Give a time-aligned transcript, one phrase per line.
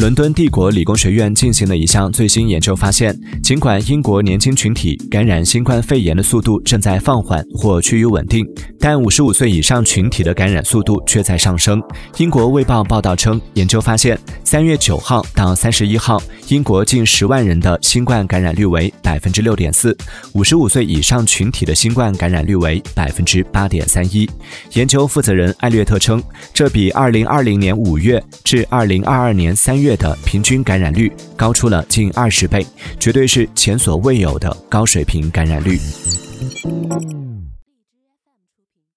[0.00, 8.42] 伦敦帝国理工学院进行的一项最新研究发现，尽管英国年轻群体感染新冠肺炎的速度正在放缓或趋于稳定，
[8.78, 11.82] 但五十五岁以上群体的感染速度却在上升。
[12.16, 19.94] 英国卫报报道称，研究发现，三月九号到三十一号，英国近十万人的新冠感染率为百分之六点四，
[20.32, 24.26] 五十五岁以上群体的新冠感染率为百分之八点三一。
[24.72, 26.22] 研究负责人艾略特称，
[26.54, 29.89] 这比二零二零年五月至二零二二年三月。
[29.90, 32.64] 月的平均感染率高出了近二十倍，
[33.00, 35.76] 绝对是前所未有的高水平感染率。